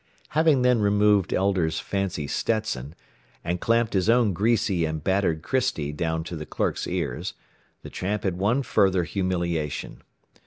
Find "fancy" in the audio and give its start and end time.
1.79-2.25